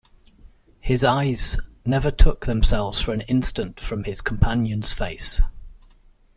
[0.79, 5.41] His eyes never took themselves for an instant from his companion's face.